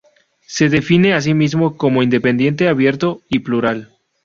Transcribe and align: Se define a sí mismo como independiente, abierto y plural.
Se 0.47 0.67
define 0.69 1.13
a 1.13 1.21
sí 1.21 1.35
mismo 1.35 1.77
como 1.77 2.01
independiente, 2.01 2.67
abierto 2.67 3.21
y 3.29 3.37
plural. 3.41 3.99